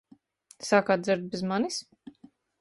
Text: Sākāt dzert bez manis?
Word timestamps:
Sākāt 0.69 1.03
dzert 1.09 1.27
bez 1.35 1.45
manis? 1.53 1.79